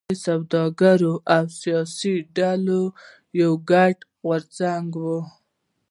دا 0.01 0.09
د 0.13 0.21
سوداګرو 0.27 1.13
او 1.35 1.43
سیاسي 1.61 2.13
ډلو 2.37 2.81
یو 3.41 3.51
ګډ 3.71 3.95
غورځنګ 4.23 4.89
و. 5.03 5.05